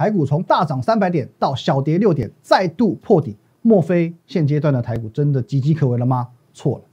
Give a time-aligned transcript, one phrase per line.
[0.00, 6.28] 台股从大涨三百点到小跌六点，再度破底，莫非现阶段的台股真的岌岌可危了吗？
[6.54, 6.84] 错了，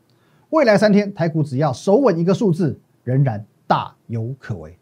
[0.50, 4.78] 未来三天台股只要守稳一个数字，仍然大有可为。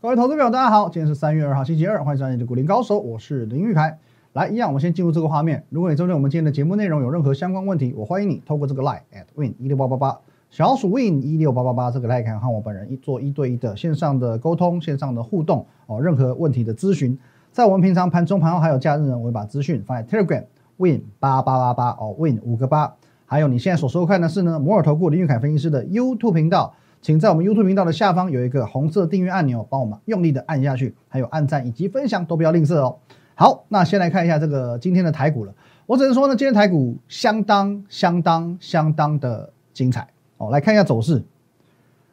[0.00, 3.98] 各位投资朋友，大家好，今天是三月二号，星期二，欢迎收看你的股林高手，我是林玉凯。
[4.32, 5.64] 来，一样，我们先进入这个画面。
[5.70, 10.20] 如果你针对我们今天的节目内容有任何相关问题，我欢迎你透过这个 line at win 一六八八八
[10.50, 16.00] 小鼠 win 一六八八八这个 line 看和我本人一做一对一的线上的沟通、线上的互动哦。
[16.00, 17.18] 任何问题的咨询，
[17.50, 20.44] 在我们平常盘中、盘后还有假日呢，我会把资讯放在 Telegram
[20.76, 22.94] win 八八八八哦 win 五个八。
[23.26, 26.72] 还有你现在所收看的是呢摩尔投顾林玉凯分析师的 YouTube 频道，
[27.02, 32.98] 请在我们 YouTube 频道的下方有一个红色订阅按钮，帮我们用力的按下去，还有按赞以及分享都不要吝啬哦。
[33.40, 35.54] 好，那先来看一下这个今天的台股了。
[35.86, 40.50] 我只能说呢，今天台股相当、相当、相当的精彩哦。
[40.50, 41.24] 来看一下走势，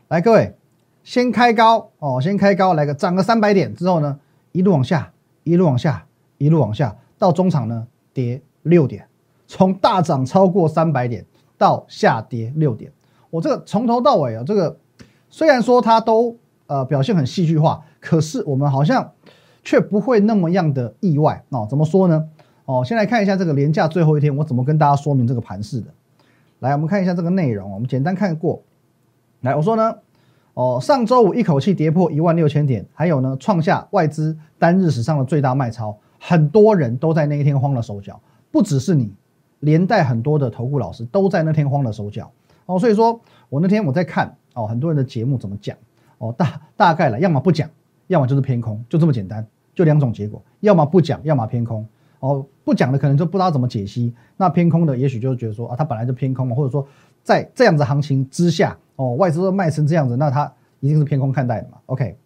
[0.07, 0.55] 来各位，
[1.03, 4.17] 先开高哦，先开高，来个涨个三百点之后呢，
[4.53, 5.11] 一路往下，
[5.43, 6.05] 一路往下，
[6.37, 9.05] 一路往下，到中场呢跌六点，
[9.47, 11.25] 从大涨超过三百点
[11.57, 12.89] 到下跌六点。
[13.31, 14.77] 我这个从头到尾啊，这个
[15.29, 19.11] 虽然说它都呃表现很戏剧化，可是我们好像。
[19.67, 21.67] 却不会那么样的意外哦？
[21.69, 22.29] 怎么说呢？
[22.63, 25.87] 哦，先来看一下这个连假最后一天，我怎么跟大家说明这个盘势的。
[26.59, 28.63] 来，我们看一下这个内容，我们简单看过
[29.41, 29.53] 来。
[29.53, 29.93] 我说呢，
[30.53, 39.13] 哦，上周五一口气跌破一万六千点，还有呢，创下外资单日史上的最大卖超，很多人都在那一天慌了手脚，不只是你，
[39.59, 42.31] 连带很多的投顾老师都在那天慌了手脚
[42.67, 42.79] 哦。
[42.79, 45.75] 所以说我那天我在看哦，很多人的节目怎么讲
[46.19, 47.69] 哦，大大概了，要么不讲，
[48.07, 49.45] 要么就是偏空，就这么简单。
[49.77, 51.85] 就两种结果，要么不讲，要么偏空。
[52.19, 54.11] 哦，不讲的可能就不知道怎么解析。
[54.37, 56.83] 那偏空的，也许就是觉得说啊，它本来就偏空嘛，或者说
[57.21, 61.77] 在这样子行情之下，哦，外资都卖成这样子，那它一定是偏空看待的嘛。
[61.85, 62.17] OK，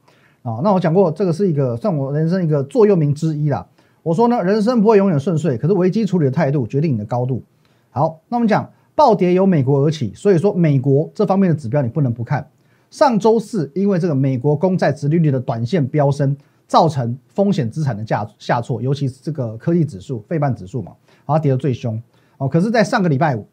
[0.44, 3.67] 啊，那我讲过，这个是一个算我人生一个座右铭之一啦。
[4.01, 7.44] 我说呢，人生不会永远顺遂，可是危机处理的态度决定你的高度。
[7.90, 12.47] 好，那我们讲暴跌由美国而起，所以说美国这方面的指标你不能不看。
[12.90, 16.38] 上周四因为这个美国公债殖利率的短线飙升。
[16.72, 20.94] 造成风险资产的价下挫，尤其是这个科技指数、费半指数嘛，
[21.28, 22.02] 它跌得最凶
[22.38, 22.48] 哦。
[22.48, 23.46] 可是，在上个礼拜五，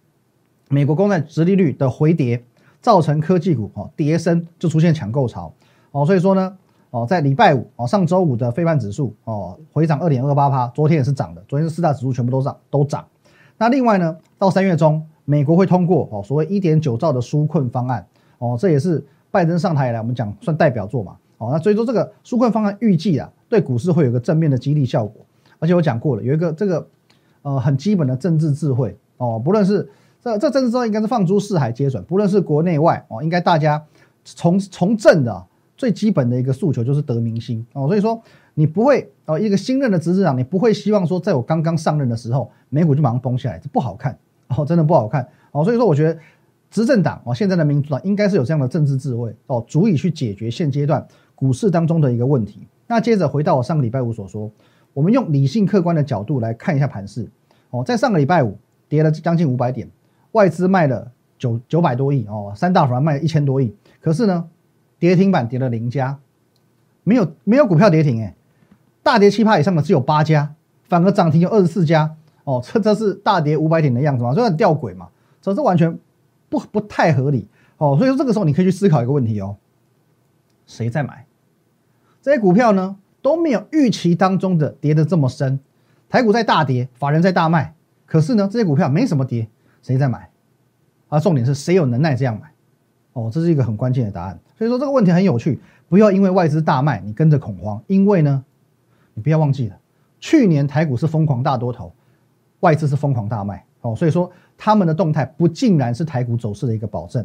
[0.68, 2.40] 美国公债殖利率的回跌，
[2.80, 5.52] 造成科技股哦跌升，就出现抢购潮
[5.90, 6.06] 哦。
[6.06, 6.56] 所以说呢，
[6.90, 13.04] 哦，在礼拜五哦，上周五的费半指数哦回涨二点二八趴，昨天也是涨的，昨天四大指数全部都涨都涨。
[13.56, 18.06] 那另外呢，到三月中，美国会通过哦所谓一点九兆的纾困方案
[18.38, 21.16] 哦，这也是拜登上台以来我们讲算代表作嘛。
[21.38, 25.24] 哦，那所以说这个纾困方案预计啊，对股市会有个正面的激励效果。
[25.60, 26.86] 而且我讲过了，有一个这个
[27.42, 29.88] 呃很基本的政治智慧哦，不论是
[30.22, 33.84] 这这政治智慧应该是放诸四海皆准，不论是国内外哦，应该大家
[34.24, 35.44] 从从政的
[35.76, 37.88] 最基本的一个诉求就是得民心哦。
[37.88, 38.22] 所以说
[38.54, 44.16] 你不会哦，一个新任的执政党，你不会希望说在我刚刚上任的时候美股就马上崩下来，这不好看
[44.56, 45.64] 哦，真的不好看哦。
[45.64, 46.16] 所以说我觉得
[46.70, 51.04] 执政党哦，现在的民主党应该是有这样的政治智慧哦，足以去解决现阶段。
[51.38, 54.50] 股市当中的一个问题，那接着回到我上个礼拜五所说，
[54.92, 57.28] 我们用理性客观的角度来看一下盘势。
[57.70, 59.88] 哦，在上个礼拜五跌了将近五百点，
[60.32, 64.48] 外资卖了九九百多亿哦，三大法卖了一千多亿，可是呢，
[64.98, 66.18] 跌停板跌了零家，
[67.04, 68.34] 没有没有股票跌停哎，
[69.04, 70.52] 大跌七趴以上的只有八家，
[70.88, 72.16] 反而涨停有二十四家。
[72.42, 75.08] 哦，这这是大跌五百点的样子嘛，所以很吊诡嘛，
[75.40, 75.96] 这是完全
[76.48, 77.46] 不不太合理。
[77.76, 79.54] 哦，所以说这个时候你可以去思考一个问题哦，
[80.66, 81.26] 谁在买？
[82.20, 85.58] 这些股票呢都没有预期当中的跌得这么深，
[86.08, 87.74] 台股在大跌，法人在大卖，
[88.06, 89.48] 可是呢这些股票没什么跌，
[89.82, 90.30] 谁在买？
[91.08, 92.50] 啊，重点是谁有能耐这样买？
[93.12, 94.38] 哦，这是一个很关键的答案。
[94.56, 98.44] 所以说这个问题很有趣，不要因为外资大卖你跟着恐慌，因为呢
[99.14, 99.76] 你不要忘记了，
[100.20, 101.92] 去年台股是疯狂大多头，
[102.60, 107.24] 外资是疯狂大卖，哦，所以说他们的动态不尽然是台股走势的一个保证，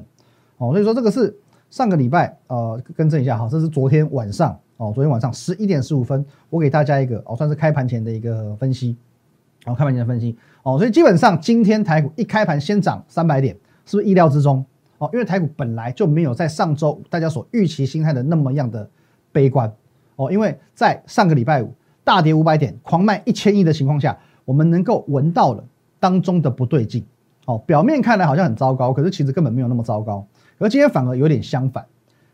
[0.57, 1.35] 哦，所以说这个是
[1.69, 4.59] 上个礼拜呃更正一下哈，这是昨天晚上。
[4.83, 8.97] 哦，昨天晚上十一点十五分，我给大家一个哦，算是开盘前的一个分析，
[9.65, 14.65] 哦，开盘前的分析哦，所以基本上今天台股一开盘先涨三百点，是不是意料之中？
[14.97, 18.89] 哦，因为台股本来就没有在上周大家所预期心态的那么样的
[19.31, 19.71] 悲观
[20.17, 25.63] 哦，因为在上个礼拜五大跌五百点，狂卖一千亿的情况下，我们能够闻到了
[25.97, 27.05] 当中的不对劲
[27.45, 30.27] 哦，表面看来好像很糟糕，可是其实根本没有那么糟糕，
[30.57, 31.85] 而今天反而有点相反，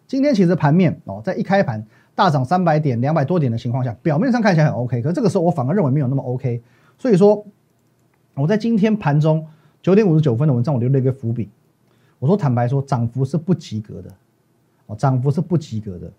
[0.08, 1.86] 今天其实盘面哦，在一开盘。
[2.20, 6.62] 大涨三百点、两百多点的情况下，表面上看起来很 OK，可这个时候我反而认为没有那么 OK。
[6.98, 7.46] 所以说，
[8.34, 9.48] 我在今天盘中
[9.82, 11.50] 九点五十九分的文章，我留了一个伏笔。
[12.20, 14.10] 我说坦白说，涨幅是不及格的，
[14.88, 16.12] 哦，涨幅是不及格的，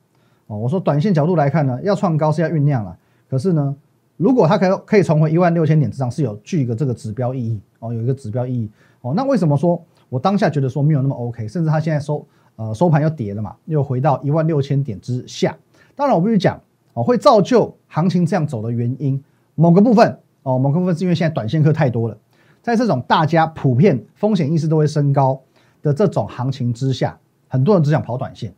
[0.47, 2.97] 哦，我说短线角度来看呢，要创高是要酝酿了，
[3.29, 3.77] 可是呢，
[4.17, 8.71] 如果它可以可以重回一万六千点之上，是有具一个这个指标意义，哦，有一个指标意义，
[9.03, 12.27] 哦，那为什么说我当下觉得说没有那么 OK，甚至它现在收
[12.57, 15.55] 呃收盘又跌了嘛，又回到一万六千点之下，
[15.95, 16.61] 当然我必须讲，
[16.95, 19.23] 哦，会造就行情这样走的原因，
[19.55, 22.17] 某个部分，哦，某个部分是因为现在短线客太多了。
[22.63, 25.41] 在这种大家普遍风险意识都会升高
[25.83, 28.55] 的这种行情之下，很多人只想跑短线，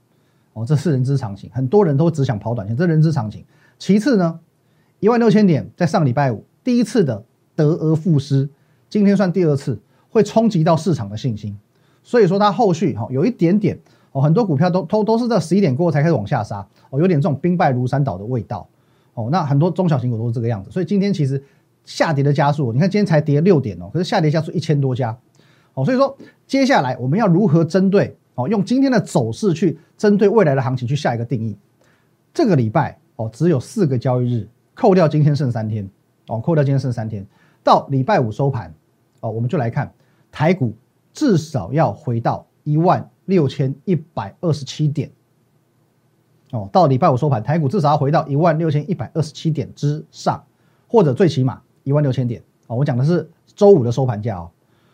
[0.55, 1.49] 哦，这是人之常情。
[1.52, 3.44] 很多人都只想跑短线，这人之常情。
[3.78, 4.40] 其次呢，
[5.00, 7.25] 一万六千点在上礼拜五第一次的
[7.55, 8.49] 得而复失，
[8.88, 9.81] 今天算第二次，
[10.11, 11.56] 会冲击到市场的信心。
[12.02, 13.78] 所以说它后续哈有一点点
[14.12, 18.69] 哦，很多股票都都都是在十一点过后才开始往下杀，哦，有点这种兵败如山倒的味道。
[19.14, 20.70] 哦，那很多中小型股都是这个样子。
[20.70, 21.43] 所以今天其实。
[21.85, 25.19] 下跌的加速，你看今天才跌六点哦，可是下跌加速一千多家，
[25.75, 26.17] 哦，所以说
[26.47, 31.59] 接下来我们要如何针对哦，用今天的走势去针对未来的行情去下一个定义。
[32.32, 35.91] 这个礼拜哦，只有四个交易日，扣掉今天剩三天
[36.29, 37.26] 哦，扣掉今天剩三天，
[37.64, 38.73] 到礼拜五收盘
[39.19, 39.93] 哦，我们就来看
[40.31, 40.73] 台股
[41.12, 45.10] 至少要回到一万六千一百二十七点
[46.50, 50.44] 哦，到礼拜五收盘，台股至少要回到一万六千一百二十七点之上，
[50.86, 51.60] 或者最起码。
[51.84, 54.50] 一万六千点哦，我讲的是周五的收盘价哦，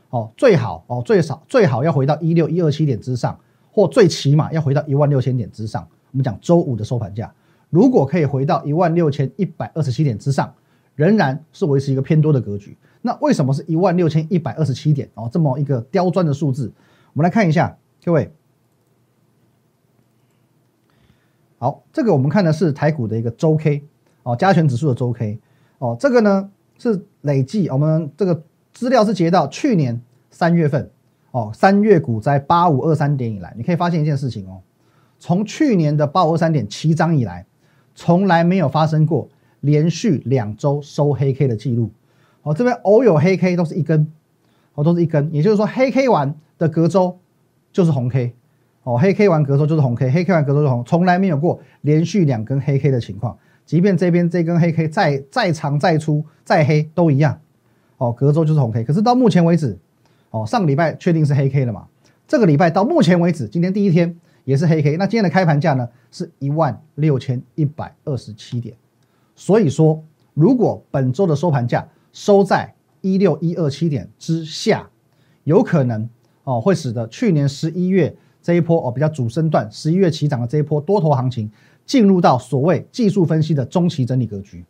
[0.08, 3.38] 哦最好哦最少最好要回到一六一二七点之上，
[3.70, 5.86] 或最起码要回到一万六千点之上。
[6.12, 7.31] 我们讲周五的收盘价，
[7.69, 10.50] 如果可以回到一万六千一百二十七点之上，
[10.94, 12.74] 仍然是维持一个偏多的格局。
[13.02, 15.28] 那为什么是一万六千一百二十七点哦？
[15.31, 16.72] 这么一个刁钻的数字，
[17.12, 18.32] 我们来看一下，各位，
[21.58, 23.84] 好，这个我们看的是台股的一个周 K
[24.22, 25.38] 哦，加权指数的周 K
[25.78, 26.50] 哦，这个呢。
[26.80, 28.40] 是累计，我们这个
[28.72, 30.00] 资料是截到去年
[30.30, 30.88] 三月份
[31.32, 34.62] 哦，三月股灾八五二三点以来，你可以发现一件事情哦，
[35.18, 37.44] 从去年的八五二三点起涨以来，
[37.96, 39.28] 从来没有发生过
[39.58, 41.90] 连续两周收黑 K 的记录。
[42.42, 44.12] 哦，这边偶有黑 K 都是一根，
[44.74, 47.18] 哦，都是一根，也就是说黑 K 完的隔周
[47.73, 48.35] 就是红 K，
[48.82, 53.37] 哦，黑 K 完隔周就是红 K，黑 K 完隔周就红，从来没有过连续两根黑 K 的情况。
[53.65, 57.38] 即便这边这根黑 K 再再长再粗再黑都一样，
[57.99, 58.82] 哦，隔周就是红 K。
[58.82, 59.79] 可是到目前为止，
[60.31, 61.87] 哦，上个礼拜确定是黑 K 了嘛？
[62.26, 64.97] 这个礼拜到目前为止，今天第一天也是黑 K。
[64.97, 68.75] 那今天的开盘价呢，是一万六千一百二十七点。
[69.35, 74.88] 所以说，如果本周的收盘价收在一六一二七点之下，
[75.44, 76.09] 有可能
[76.48, 81.50] 哦，会使得去年十一月这一波哦比较主升段，十一月起涨的这一波多头行情。
[81.84, 84.62] 进入到所谓技术分析的中期整理格局，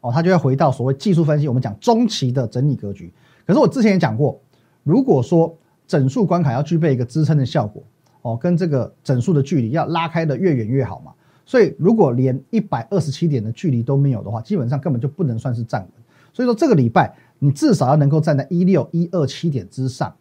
[0.00, 3.12] 哦，它就会回到所谓技术分析，我们讲中期的整理格局。
[3.46, 4.40] 可是我之前也讲过，
[4.84, 5.54] 如果说
[5.86, 7.82] 整数关卡要具备一个支撑的效果，
[8.22, 11.12] 哦，跟这个整数的距离要拉开的越远越好嘛。
[11.44, 15.90] 所以如果连一百二十七点的距离都没有的话，基本上根本就不能算是站稳。
[16.32, 20.16] 所以说这个礼拜你至少要能够站在一六一二七点之上，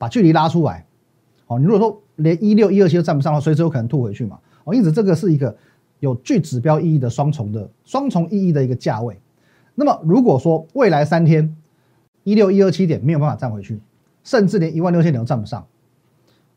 [0.00, 0.86] 把距离拉出来。
[1.46, 4.38] 哦，你如果说连一六一二七都站不上的话，随时有可能吐回去嘛。
[4.64, 5.54] 哦，因此这个是一个
[5.98, 9.20] 有具指标意义的双重的双重意义的一个价位。
[9.74, 11.54] 那么如果说未来三天
[12.24, 13.78] 一六一二七点没有办法站回去，
[14.24, 15.66] 甚至连一万六千点都站不上，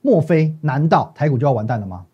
[0.01, 2.05] 莫非难道台股就要完蛋了吗？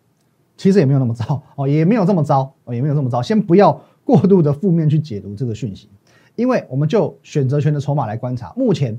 [0.56, 3.22] 其实也没有那么糟哦，也没有这么糟哦，也没有这么糟。
[3.22, 5.88] 先不要过度的负面去解读这个讯息，
[6.36, 8.98] 因为我们就选择权的筹码来观察，目前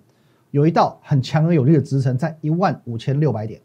[0.52, 3.60] 有一道很强而有力的支撑在一万五千六百点。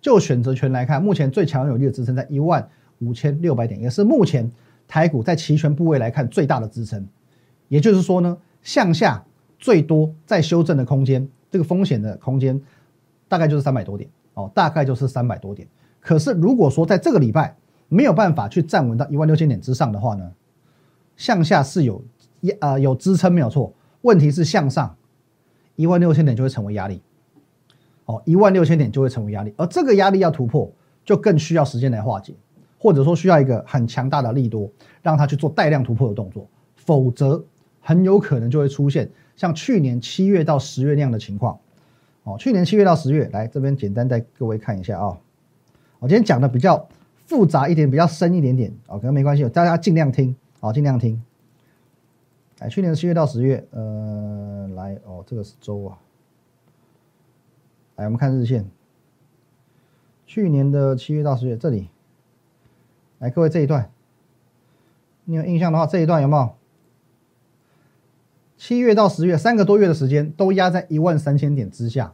[0.00, 2.66] 就选择权来看，目前最强而有力的支撑在一万
[3.00, 4.48] 五千六百点，也是目前
[4.86, 7.04] 台股在期权部位来看最大的支撑。
[7.66, 9.24] 也就是说呢，向下
[9.58, 12.60] 最多再修正的空间，这个风险的空间
[13.26, 15.66] 大概就是三百多点哦，大概就是三百多点。
[16.00, 17.56] 可是如果说在这个礼拜
[17.88, 20.30] 没有办法去站稳到一万六千点之上的话呢，
[21.16, 22.02] 向下是有
[22.40, 24.96] 一呃有支撑没有错，问题是向上
[25.78, 27.00] 一万六千点就会成为压力。
[28.06, 30.68] 哦，一万六千点就会成为压力，而这个压力要突破，
[31.04, 32.34] 就更需要时间来化解，
[32.78, 34.68] 或者说需要一个很强大的力多，
[35.02, 37.44] 让它去做带量突破的动作，否则
[37.80, 41.58] 很有可能就会出现像去年七月到十月那样的情况。
[42.24, 45.18] 哦，去年七月到十月，来这边简单带各位看一下啊，
[45.98, 46.88] 我今天讲的比较
[47.26, 51.22] 复杂一点，比较深一点点，哦，可能没关系，大家尽量听，哦，尽量听。
[52.60, 55.98] 来，去年的七月到十月，呃，来，哦，这个是周啊。
[57.96, 58.68] 来，我们看日线。
[60.26, 61.88] 去年的七月到十月，这里，
[63.18, 63.90] 来各位这一段，
[65.24, 66.50] 你有印象的话，这一段有没有？
[68.56, 72.12] 七月到十月三个多月的时间都压在一万三千点之下，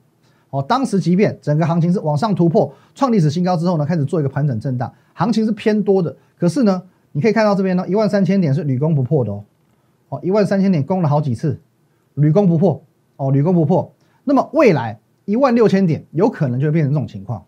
[0.51, 6.15] 哦，当时即便整个行情是往上突破创历史新高之后呢，开始做一个盘整震荡，行情是偏多的。
[6.37, 6.83] 可是呢，
[7.13, 9.43] 你可以看到这边呢，一万三千点是屡攻不破的哦，
[10.15, 11.61] 哦，一万三千点攻了好几次，
[12.15, 12.83] 屡攻不破，
[13.17, 13.93] 哦，屡攻不破。
[14.25, 17.45] 那么未来一万六千点有可能就会变成这种情况，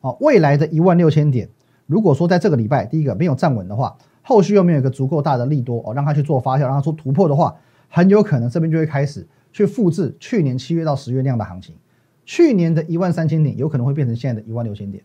[0.00, 1.48] 哦，未来的一万六千点，
[1.86, 7.54] 如果说在这个礼拜第一个没有站稳的话，后续又没有一个足够大的利多哦，让它去做发酵，让它做突破的话，
[7.88, 11.74] 很有可能这边就会开始去复制去年七月到十月那样的行情。
[12.24, 15.04] 去年的一万三千点有可能会变成现在的一万六千点，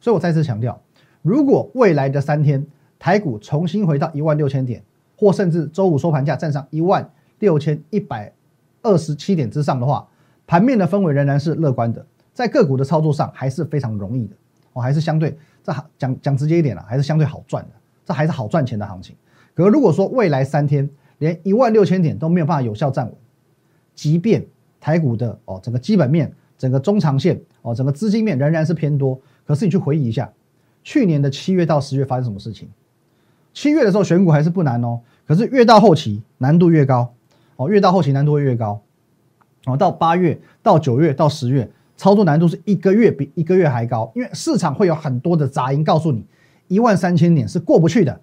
[0.00, 0.80] 所以我再次强调，
[1.22, 2.66] 如果未来的三天
[2.98, 4.82] 台股重新回到一万六千点，
[5.16, 8.32] 或甚至周五收盘价站上一万六千一百
[8.82, 10.06] 二十七点之上的话，
[10.46, 14.36] 盘面的氛围仍然是乐观的，在个股的操作上还是非常容易的，
[14.74, 17.70] 哦，还是相对这讲讲直接一点了，还是相对好赚的。
[18.04, 19.16] 这还是好赚钱的行情，
[19.52, 23.14] 可如果说未来三天连一万六千点都没有办法有效站稳，
[23.96, 24.46] 即便
[24.80, 30.32] 台股的哦整个基本面、整个中长线哦整个资金面仍然是偏多，可是你去回忆一下，
[30.84, 32.68] 去年的七月到十月发生什么事情？
[33.56, 37.14] 七月的时候选股还是不难哦，可是越到后期难度越高
[37.56, 38.78] 哦，越到后期难度越高
[39.64, 46.22] 哦，到八月到九月到十月，操作难度是一个月比一个月还高，因为市场会有很多的杂音告诉你。
[46.68, 48.20] 一万三千点是过不去的，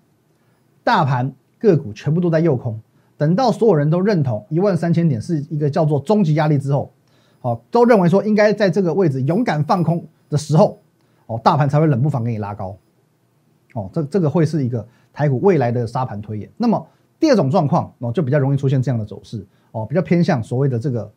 [0.84, 2.80] 大盘个股全部都在诱空。
[3.18, 6.92] 等到所有人都认同一万三千点是一个叫做终极压力之后，
[7.42, 10.80] 哦，都认为说应该在这个位置勇敢放空的时候，
[11.26, 12.78] 哦，大盘才会冷不防给你拉高。
[13.74, 16.50] 哦，这这个会是一个台股未来的沙盘推演。
[16.58, 16.86] 那么
[17.20, 21.10] 第二种状况哦，就比较容易出现这样的走势哦，比较偏向所谓的这个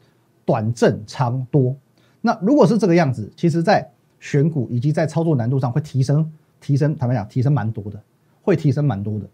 [0.44, 1.74] 短正长多。
[2.20, 6.30] 那如果是这个样子，其实在选股以及在操作难度上会提升。
[6.58, 8.02] 提升，坦白讲，提升蛮多的，
[8.42, 9.26] 会提升蛮多的。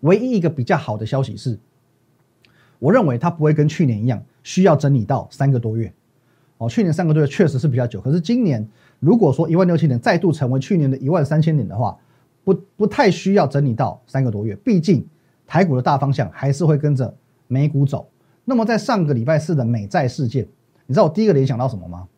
[0.00, 1.58] 唯一一个比较好的消息是，
[2.78, 5.92] 我认为它不会跟去年一样，需要整理到三个多月。
[6.58, 8.68] 哦，去年三个多月确实是比较久，可是今年
[9.00, 11.96] 如果说一万六千点再度成为去年的一万三千点的话，
[12.52, 14.54] 不不太需要整理到三个多月。
[14.56, 15.06] 毕竟
[15.46, 17.14] 台股的大方向还是会跟着
[17.46, 18.08] 美股走。
[18.44, 20.46] 那么在上个礼拜四的美债事件，
[20.86, 22.08] 你知道我第一个联想到什么吗？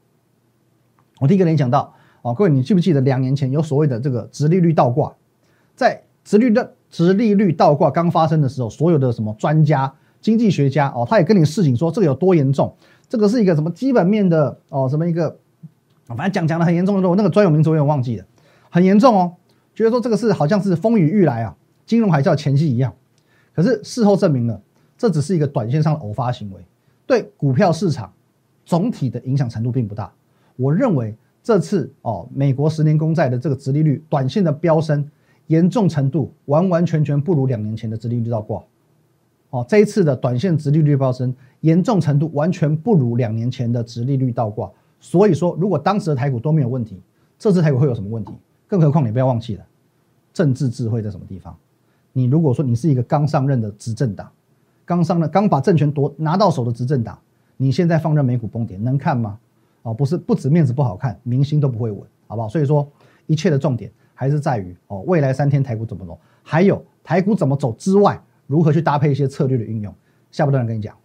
[1.20, 1.94] 我第一个联想到。
[2.22, 5.12] 哦，各位，你记不记得两年前有所谓的这个直利率倒挂？
[5.74, 12.72] 在直率的直利率倒挂刚发生的时候，所有的什么专家、经济学家哦，他也跟你示警说这个有多严重，
[13.08, 15.36] 这个是一个什么基本面的哦，什么一个，
[16.06, 18.24] 反正讲讲的很严重的时候，那个专有名词我有点忘记了，
[18.70, 19.34] 很严重哦，
[19.74, 22.92] 觉得说这个是好像是风雨欲来啊，金融海啸前夕一样。
[23.54, 24.60] 可是事后证明了，
[24.96, 26.64] 这只是一个短线上的偶发行为，
[27.06, 28.12] 对股票市场
[28.64, 30.12] 总体的影响程度并不大。
[30.56, 31.14] 我认为。
[31.44, 35.04] 这次哦，美国十年公债的这个殖利率短线的飙升，
[35.48, 38.62] 严重程度完完全全不如两年前的殖利率倒挂。
[39.50, 44.70] 哦，这一次的短线殖利率飙升，严重程度完全不如两年前的殖利率倒挂。
[45.00, 47.00] 所以说，如果当时的台股都没有问题，
[47.36, 48.32] 这次台股会有什么问题？
[48.72, 49.66] 更何况你不要忘记了，
[50.32, 51.54] 政治智慧在什么地方？
[52.14, 54.32] 你如果说你是一个刚上任的执政党，
[54.86, 57.20] 刚上任刚把政权夺拿到手的执政党，
[57.58, 59.38] 你现在放任美股崩跌，能看吗？
[59.82, 62.48] 哦，不是，不止面子不好看，明星都不会稳，好不好？
[62.48, 62.90] 所以说，
[63.26, 69.94] 一切的重点还是在于哦，未来三天台股怎么走，还有台股怎么走之外，如何去搭配一些策略的运用。
[70.30, 70.96] 下不段跟你讲。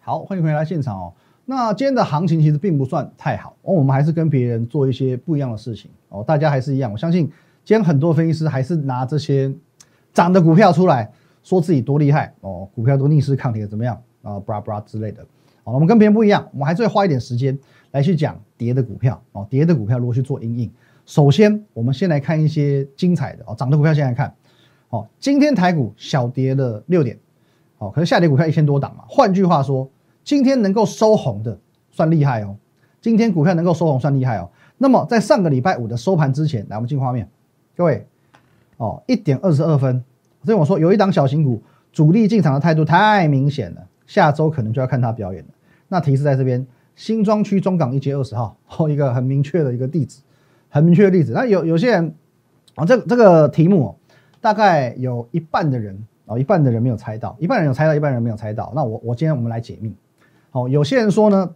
[0.00, 1.14] 好，欢迎回来现场哦。
[1.50, 6.22] 那今天的行情其实并不算太好哦，我们还是跟别人做一些不一样的事情哦。
[6.22, 7.24] 大家还是一样，我相信
[7.64, 9.50] 今天很多分析师还是拿这些
[10.12, 11.10] 涨的股票出来
[11.42, 13.98] 说自己多厉害哦，股票都逆势抗跌怎么样？
[14.20, 15.24] 啊，bra bra 之类的，
[15.64, 17.58] 好，我们跟别人不一样，我们还是会花一点时间
[17.92, 20.70] 来去讲跌的股票哦，跌的股票如何去做阴影。
[21.06, 24.34] 首先，我们先来看一些精彩的哦，涨的股票先来看。
[24.90, 27.18] 哦，今天台股小跌了六点，
[27.78, 29.04] 哦，可是下跌股票一千多档嘛。
[29.08, 29.88] 换句话说，
[30.28, 31.58] 今天能够收红的
[31.90, 32.54] 算厉害哦。
[33.00, 34.50] 今天股票能够收红算厉害哦。
[34.76, 37.26] 那么在上个礼拜五的收盘之前，来我们进画面，
[37.74, 38.06] 各位，
[38.76, 40.04] 哦，一点二十二分，
[40.44, 41.62] 所以我说有一档小型股
[41.94, 43.86] 主力进场的态度太明显了。
[44.06, 45.48] 下周可能就要看他表演了。
[45.88, 50.20] 那提示在这边，新庄区中港一街二十号， 哦，一个很明确的一个地址，
[50.68, 51.32] 很明确的例子。
[51.32, 52.14] 那有有些人，
[52.74, 53.96] 啊，这这个题目，
[54.42, 58.70] 大概有一半的人，哦，一半的人没有猜到，一半人有猜到，一半人没有猜到。
[58.76, 59.94] 那我我今天我们来解密。
[60.52, 61.54] 哦，有些人说呢，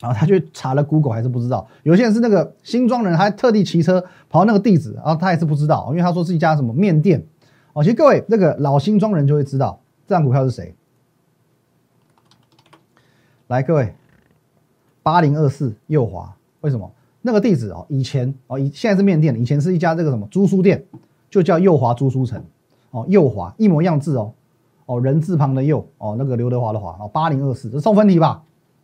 [0.00, 1.66] 啊，他去查了 Google 还是不知道。
[1.82, 7.24] 有些人是那个新庄人，还特地骑车跑到那个地址，然后他还是不知道，因为他说是一家什么面店。
[7.72, 10.74] 哦，其实各位那个老新庄人就会知道这张股票是谁。
[13.48, 13.94] 来，各位，
[15.02, 17.84] 八零二四右华，为什么那个地址哦？
[17.88, 20.82] 以前哦，以现在是面店，以前是一家这个什么租书店，
[21.30, 22.42] 就叫右华租书城
[22.90, 23.04] 哦。
[23.08, 24.32] 右华一模一样字哦，
[24.92, 27.08] 哦人字旁的右哦，那个刘德华的华哦。
[27.08, 28.42] 八零二四，这送分题吧？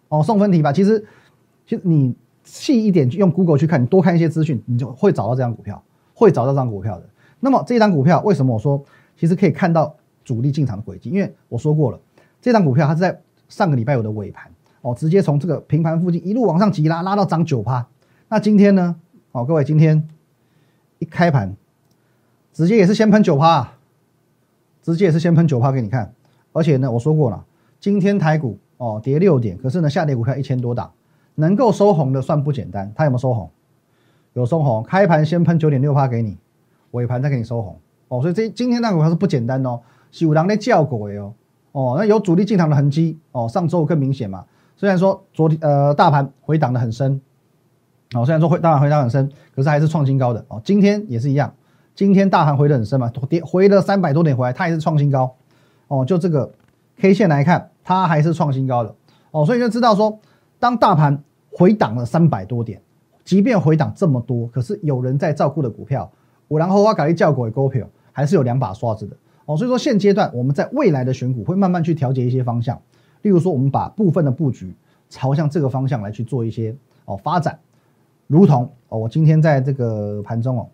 [0.09, 0.73] 哦，送分题吧。
[0.73, 1.05] 其实，
[1.67, 5.83] 其实你细一点用 Google 去看，你多看一些资讯，你就会找到这张股票，
[6.15, 7.05] 会找到这张股票的。
[7.41, 8.83] 那么这张股票为什么我说
[9.17, 11.11] 其实可以看到主力进场的轨迹？
[11.11, 12.01] 因为我说过了，
[12.41, 14.51] 这张股票它是在上个礼拜五的尾盘
[14.81, 17.87] 哦，直接从这个平盘附近一路往上急拉，拉到涨九趴。
[18.29, 18.97] 那今天呢？
[19.33, 20.09] 哦，各位今天
[20.99, 21.55] 一开盘，
[22.53, 23.73] 直接也是先喷九趴，
[24.93, 26.13] 直接也是先喷九趴给你看。
[26.53, 27.45] 而且呢，我说过了，
[27.79, 30.91] 今天台股哦跌六点，可是呢下跌股票一千多档，
[31.35, 32.91] 能够收红的算不简单。
[32.97, 33.51] 它有没有收红？
[34.33, 36.37] 有收红，开盘先喷九点六趴给你。
[36.93, 37.79] 尾盘再给你收红
[38.09, 39.81] 哦，所以这今天那股票是不简单哦，
[40.11, 41.35] 是有人在叫狗的哦
[41.73, 44.47] 哦，那有主力进场的痕迹哦，上周更明显嘛。
[44.75, 47.21] 虽然说昨天呃大盘回档的很深
[48.15, 50.63] 哦，虽然说回大盘回档很深，可是还是创新高的哦。
[50.65, 51.53] 今天也是一样，
[51.99, 55.35] 今天大盘回的很深嘛，跌回了三百多点回来，它也是创新高
[55.89, 56.05] 哦。
[56.05, 56.49] 就这个
[56.97, 58.95] K 线来看，它还是创新高的
[59.33, 60.17] 哦，所以就知道说，
[60.61, 62.81] 当大盘回档了三百多点，
[63.25, 66.09] 即便回档这么多，可是有人在照顾的股票。
[66.47, 69.57] 我然后我改一叫股股票，还是有两把刷子的哦。
[69.57, 72.81] 所以说现阶段我们在未来的选股会慢慢去调节一些方向，
[73.23, 74.73] 例如说我们把部分的布局
[75.09, 76.77] 朝向这个方向来去做一些
[77.07, 77.59] 哦发展，
[78.29, 80.69] 如同哦我今天在这个盘中哦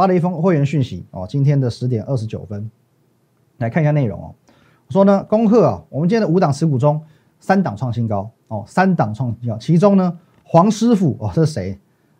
[0.00, 2.70] 发了一封会员讯息哦，今天的十点二十九分
[3.58, 4.34] 来看一下内容哦。
[4.86, 6.98] 我说呢，恭贺啊，我们今天的五档持股中
[7.38, 11.78] 三档创新高哦，三档创新高，其中呢黄师傅哦这是谁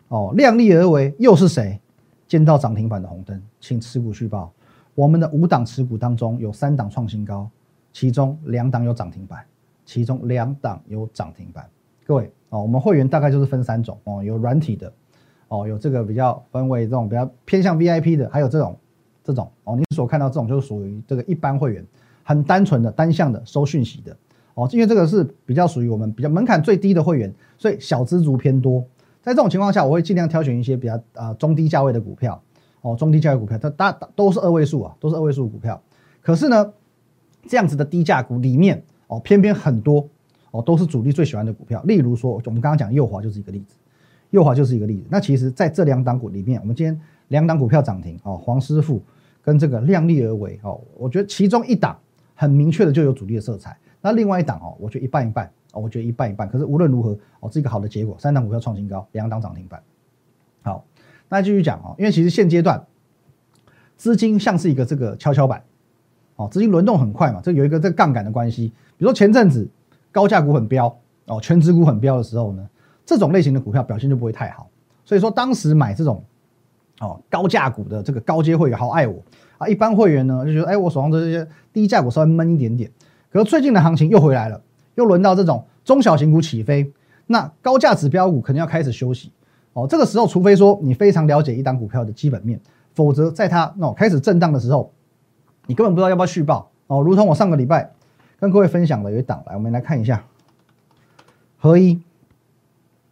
[0.08, 0.34] 哦？
[0.36, 1.80] 量力而为又是谁？
[2.28, 4.52] 见到涨停板的红灯，请持股续报。
[4.94, 7.48] 我们的五档持股当中有三档创新高，
[7.94, 9.42] 其中两档有涨停板，
[9.86, 11.66] 其中两档有涨停板。
[12.04, 14.92] 各位哦，我们会员大概就是分三种哦，有软体的
[15.50, 18.76] 哦，有这个比较分为这种比较偏向 VIP 的，还有这种
[19.22, 21.84] 这种哦，你所看到这种就是属于这个一般会员，
[22.22, 24.16] 很单纯的单向的收讯息的
[24.54, 28.84] 哦，因为这个是比较属于我们比较门槛最低的会员，所以小资族偏多。
[29.22, 32.40] 在这种情况下，我会尽量挑选一些比较啊中低价位的股票
[32.80, 35.82] 哦，中低价位股票，它大都是二位数啊，都是二位数股票。
[36.22, 36.72] 可是呢，
[37.48, 40.08] 这样子的低价股里面哦，偏偏很多
[40.52, 41.82] 哦都是主力最喜欢的股票。
[41.82, 43.74] 例如说，我们刚刚讲右华就是一个例子，
[44.30, 45.06] 右华就是一个例子。
[45.10, 49.02] 那其实在这两档股里面，我们今天两档股票涨停哦，黄师傅
[49.42, 51.98] 跟这个量力而为哦，我觉得其中一档
[52.34, 55.50] 很明确的就有主力的色彩，那另外一档哦，我觉得一半一半。
[55.72, 58.16] 哦，我觉得一半一半，可是无论如何，哦，是一个好的结果。
[58.18, 59.80] 三档股票创新高，两档涨停板。
[60.62, 60.84] 好，
[61.28, 62.84] 那继续讲哦，因为其实现阶段
[63.96, 65.62] 资金像是一个这个跷跷板，
[66.34, 68.72] 哦，资金轮动很快嘛，这有一个这杠杆的关系。
[68.96, 69.68] 比如说前阵子
[70.10, 72.68] 高价股很飙，哦，全职股很飙的时候呢，
[73.10, 74.70] 这种类型的股票表现就不会太好。
[75.04, 76.24] 所以说当时买这种
[77.00, 79.20] 哦高价股的这个高阶会员好爱我
[79.58, 82.88] 啊，一般会员呢就觉得哎，我手上的这些低价股稍微闷一点点。
[83.32, 84.62] 可是最近的行情又回来了。
[84.96, 86.92] 又轮到这种中小型股起飞，
[87.26, 89.32] 那高价指标股肯定要开始休息
[89.72, 89.86] 哦。
[89.88, 92.60] 这个时候，除非说你非常了解一档股票的基本面，
[92.92, 94.92] 否则在它那开始震荡的时候，
[95.66, 97.00] 你根本不知道要不要续报哦。
[97.00, 97.92] 如同我上个礼拜
[98.38, 100.22] 跟各位分享的有一档，来我们来看一下
[101.56, 102.02] 合一，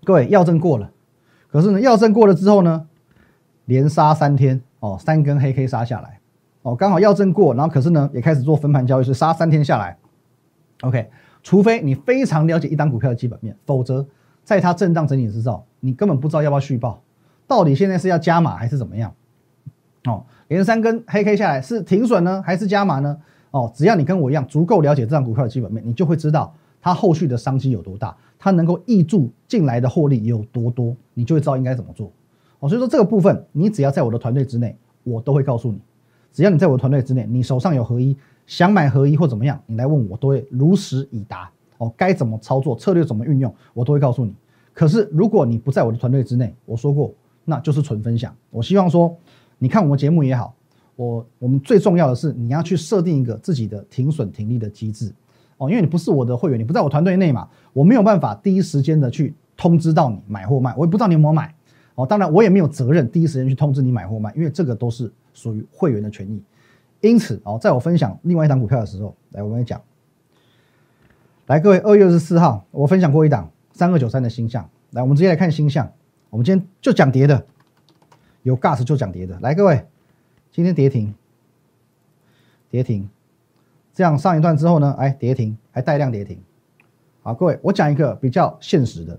[0.08, 0.90] 各位药证过了，
[1.48, 2.86] 可是呢药证过了之后呢，
[3.66, 6.18] 连杀三天哦，三根黑 K 杀下来
[6.62, 9.98] 哦，刚好药证过，然后可是呢也开始做分盘交易，是杀三天下来
[10.80, 11.10] ，OK。
[11.42, 14.06] 除非你非常了解一档股票的基本面，否则
[14.42, 17.02] 在它震荡整理之后，你根本不知道要不要续报，
[17.46, 19.12] 到底现在是要加码还是怎么样？
[20.06, 23.18] 哦，连三根黑 K 下来是停损呢，还是加码呢？
[23.50, 32.10] 哦，只要你跟我一样足够了解这档股票的基本面，你就会知道它后续的商机有多大，它能够挹注进来的获利有多多，你就会知道应该怎么做。
[32.60, 35.78] 哦，所以说这个部分，你只要在我的团队之内，我都会告诉你。
[36.32, 38.16] 只要你在我的团队之内，你手上有合一。
[38.46, 41.92] 想买合一或怎么样，你来问我都会如实以答哦。
[41.98, 44.34] 该怎么操作，策略怎么运用，我都会告诉你。
[44.72, 47.12] 可是如果你不在我的团队之内，我说过，
[47.44, 48.34] 那就是纯分享。
[48.48, 49.14] 我希望说，
[49.58, 50.54] 你看我们节目也好，
[50.96, 55.12] 我我们最重要的是你要去设定一个自己的停损停利的机制
[55.58, 61.54] 哦，因为你不是我的会员，你不在我团队内嘛，我没有办法第一时间的去通知到你买或卖，我也不知道你有没有买。
[61.94, 62.06] 哦。
[62.06, 66.42] 当然，我也没有责任第一时间去通知你买或卖，因为这个都是属于会员的权益。
[67.00, 69.80] 因此，哦，在我分享另外一档股票的时候，来，我跟你讲，
[71.46, 75.92] 来，各位，二月二十四号，我分享过一档三二九三的星象，来，我们直接来看星象，
[76.30, 77.46] 我们今天就讲跌的，
[78.42, 79.86] 有 gas 就讲跌的，来，各位，
[80.50, 81.14] 今天跌停，
[82.68, 83.08] 跌停，
[83.98, 86.40] 这样上一段之后呢，哎，跌停，还带量跌停，
[87.20, 89.18] 好，各位，我讲一个比较现实的，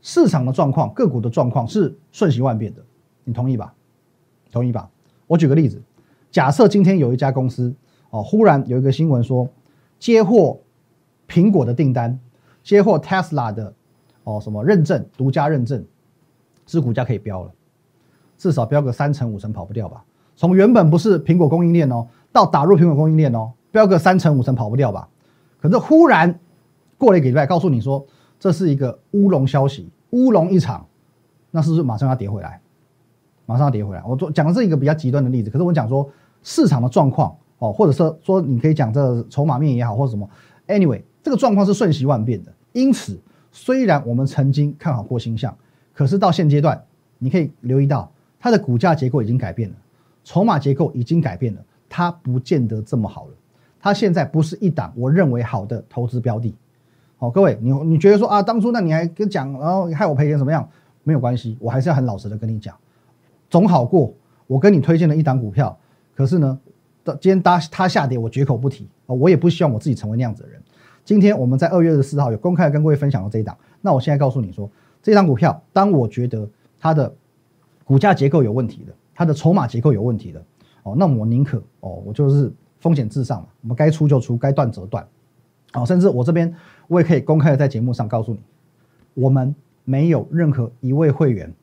[0.00, 2.82] 市场的状况，个股的状况是瞬息万变的，
[3.22, 3.72] 你同意吧？
[4.50, 4.90] 同意吧？
[5.28, 5.80] 我举个例子。
[6.32, 7.72] 假设今天有一家公司
[8.10, 9.48] 哦，忽然有一个新闻说
[10.00, 10.60] 接获
[11.28, 12.18] 苹果的订单，
[12.64, 13.72] 接获 Tesla 的
[14.24, 15.86] 哦什么认证，独家认证，
[16.66, 17.52] 是股价可以飙了，
[18.36, 20.04] 至少飙个三成五成跑不掉吧？
[20.42, 25.08] 从原本不是苹果供应链哦，到打入苹果供应链哦，标个三成五成跑不掉吧？
[25.60, 26.40] 可是忽然
[26.98, 28.04] 过了一个礼拜，告诉你说
[28.40, 30.84] 这是一个乌龙消息，乌龙一场，
[31.52, 32.60] 那是不是马上要跌回来？
[33.46, 34.02] 马上要跌回来。
[34.04, 36.10] 我做讲的是一个比较极端的例子，可是我讲说
[36.42, 40.28] 市场的状况哦，或者是说你可以讲这筹码面也好，或者什么
[40.66, 42.52] ，anyway，这个状况是瞬息万变的。
[42.72, 43.16] 因此，
[43.52, 45.56] 虽然我们曾经看好过星象，
[45.94, 46.82] 可是到现阶段，
[47.20, 49.76] 你可以留意到它的股价结构已经改变了。
[50.24, 53.30] 筹码结构已经改变了，它不见得这么好了。
[53.80, 56.54] 它现在不是一档我认为好的投资标的。
[57.16, 60.68] 好，各位，你你觉得说啊，当初那你还跟讲，然后害我赔钱怎么样？
[61.04, 62.76] 没有关系，我还是要很老实的跟你讲，
[63.50, 64.14] 总好过
[64.46, 65.76] 我跟你推荐了一档股票，
[66.14, 66.58] 可是呢，
[67.04, 70.62] 今天它它下跌，我绝口不提啊，我也不希望我自己成为那样子的人。
[71.04, 74.70] 今天我们在二月二十四号有公开跟各位分享了这一档，那我现在告诉你说，
[75.02, 77.12] 这档股票，当我觉得它的
[77.84, 78.92] 股价结构有问题的。
[79.14, 80.42] 它的筹码结构有问题的。
[80.82, 85.06] 哦，那我宁可哦，我就是风险至上嘛，我们该出就出，该断则断，
[85.74, 86.52] 哦，甚至我这边
[86.88, 88.40] 我也可以公开的在节目上告诉你，
[89.14, 91.54] 我们没有任何一位会员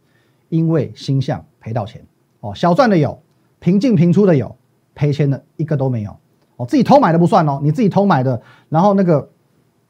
[0.48, 2.02] 因为星象赔到钱。
[2.40, 3.22] 哦，小赚的有，
[3.60, 4.56] 平进平出的有，
[4.96, 6.16] 赔钱的一个都没有。
[6.56, 9.18] 哦，自己偷买的不算哦，你自己偷买的，然后那个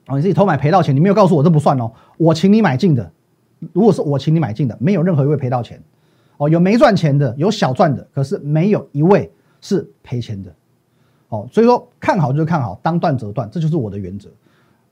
[0.08, 3.12] 哦，你自己偷买赔到钱，你没有告诉我这不算哦，我请你买进的，
[3.74, 5.80] 如果是我请你买进的，没有任何一位赔到钱。
[6.39, 10.56] 哦，有没赚钱的，有小赚的，可是没有一位是赔钱的。
[11.28, 14.30] 哦，所以说看好就是看好，当断则断，这就是我的原则。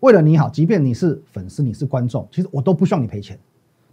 [0.01, 3.39] 为了你好，即便你是粉丝，你是观众，其实我都不希望你赔钱。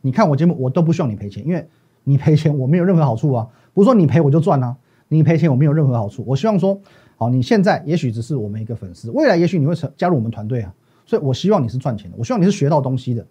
[0.01, 1.65] 你看我节目，我都不希望你赔钱，因为
[2.03, 3.49] 你赔钱我没有任何好处啊。
[3.73, 6.25] 不是说你赔我就赚啊，你赔钱我没有任何好处。
[6.27, 6.79] 我希望说，
[7.17, 10.75] 好，你现在也许只是我们一个粉丝，未来也许你会成加入我们团队啊。
[11.07, 13.25] 所以我希望你是赚钱的，我希望你是学到东西的。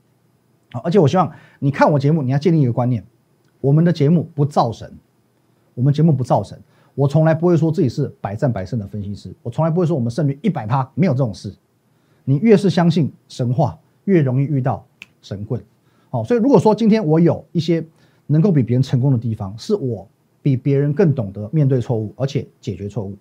[0.72, 3.04] 好，而且我希望你看我节目，你要建立一个观念。
[3.64, 4.94] 我们的节目不造神，
[5.74, 6.60] 我们节目不造神。
[6.96, 11.56] 我从来不会说自己是百战百胜的分析师，我从来不会说我们胜率一百趴，没有这种事。
[12.26, 14.86] 你越是相信神话，越容易遇到
[15.22, 15.64] 神棍。
[16.10, 17.82] 好，所以如果说今天我有一些
[18.28, 20.06] 能够比别人成功的地方，是我
[20.42, 23.16] 比别人更懂得面对错误，而且解决错误。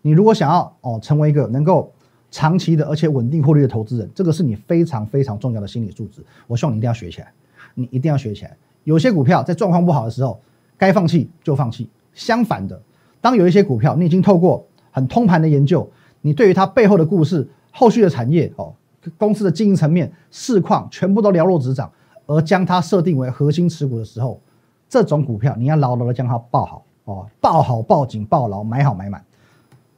[0.00, 1.92] 你如果想要哦成为一个能够
[2.30, 6.24] 长期的而且稳定获利的投资人，这个是你非常非常重要的心理素质。
[6.46, 7.32] 我希望你一定要学起来，
[7.74, 8.56] 你一定要学起来。
[8.84, 10.40] 有些股票在状况不好的时候，
[10.76, 11.88] 该放弃就放弃。
[12.12, 12.80] 相反的，
[13.20, 15.88] 当有一些股票你已经透过很通盘的研究，
[16.20, 18.74] 你对于它背后的故事、后续的产业、哦
[19.18, 21.90] 公司的经营层面、市况全部都了若指掌，
[22.26, 24.40] 而将它设定为核心持股的时候，
[24.88, 29.20] 这种股票你要牢牢的将它抱好哦，抱好、抱紧、抱牢，买好买满。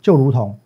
[0.00, 0.58] 就如同，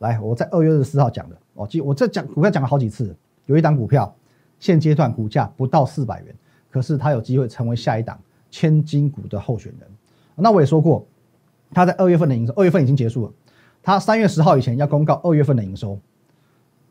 [0.00, 4.14] 来我在二月二十四号讲的，哦，记我这讲股票讲了好几次，有一档股票
[4.60, 6.34] 现阶段股价不到四百元。
[6.76, 9.90] 可是他有机会成为下一档千金股的候选人。
[10.34, 11.06] 那我也说过，
[11.70, 13.32] 他在二月份的营收，二月份已经结束了。
[13.82, 15.98] 他三月十号以前要公告二月份的营收。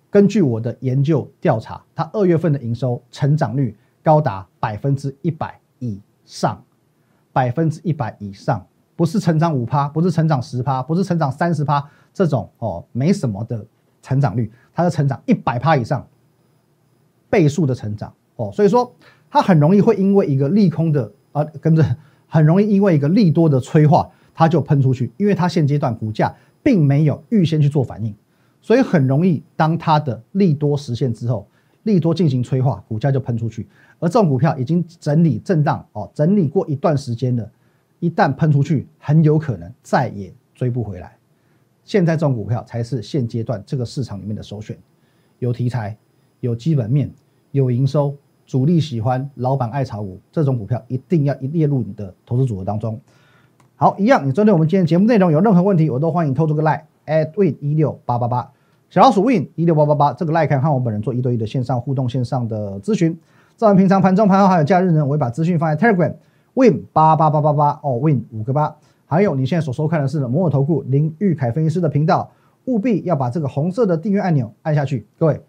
[0.10, 6.60] 根据我的研究调查，他二月份的营收成长率高达百分之一百以上，
[7.32, 13.64] 百分之一百以上，不是成长五趴，不是成长十趴，不是成长三十趴这种哦没什么的
[14.02, 16.08] 成长率，它是成长一百趴以上，
[17.30, 18.92] 倍数的成长哦，所以说。
[19.30, 21.84] 它很容易会因为一个利空的啊，跟着
[22.28, 26.34] 很容易因为一个利多的催化，它就喷出去，因为它现阶段股价
[26.64, 28.14] 并没有预先去做反应，
[28.62, 31.48] 所以很容易当它的利多实现之后，
[31.84, 33.68] 利多进行催化，股价就喷出去。
[34.00, 37.50] 而这种股票已经整理震荡哦，整理过一段时间了，
[38.00, 41.16] 一旦喷出去，很有可能再也追不回来。
[41.84, 44.78] 现在这种股票才是现阶段这个市场里面的首选，
[45.40, 45.96] 有题材，
[46.40, 47.12] 有基本面，
[47.52, 48.16] 有营收。
[48.46, 53.00] 主力喜欢，老板爱炒股，这种股票一定要一列入你的投资组合当中。
[53.76, 58.52] 好，一样，你针对我们今天节目内容有任何问题，我都欢迎透出个 line at win 一六八八八，
[58.90, 63.18] 小老鼠 win 一六八八八，这个 line 可以和我本人做一对一的线上互动、线上的咨询。
[63.58, 66.14] 在我们平常盘中、盘后还有假日呢，我会把资讯放在 Telegram
[66.54, 68.76] win 八八八八八哦，win 五个八。
[69.08, 72.32] 还有你现在所收看的是摩尔投顾林玉凯分析师的频道，
[72.66, 75.06] 务必要把这个红色的订阅按钮按下去。
[75.18, 75.42] 各位，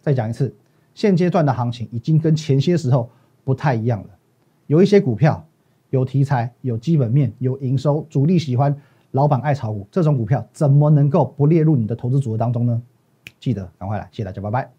[0.00, 0.54] 再讲一次。
[0.94, 3.08] 现阶段的行情已经跟前些时候
[3.44, 4.08] 不太一样了，
[4.66, 5.44] 有一些股票
[5.90, 8.76] 有题材、有基本面、有营收，主力喜欢，
[9.12, 12.82] 老板爱炒股，这种股票怎么能够不列入你的投资组合当中呢？
[13.38, 14.70] 记得赶快来，谢谢大家，拜拜。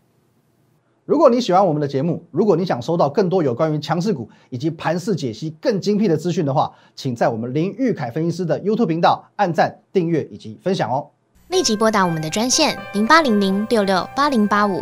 [1.04, 11.10] 如果你喜欢我们的节目，如果你想收到更多有关于强势股以及盘势解析更精辟的资讯的话，请在我们林玉凯分析师的 YouTube 频道按赞、订阅以及分享哦。
[11.50, 14.82] 立即拨打我们的专线零八零零六六八零八五。